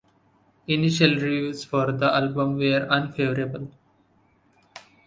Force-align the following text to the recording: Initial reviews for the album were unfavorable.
Initial 0.65 1.11
reviews 1.13 1.63
for 1.63 1.91
the 1.91 2.11
album 2.11 2.57
were 2.57 2.87
unfavorable. 2.89 3.71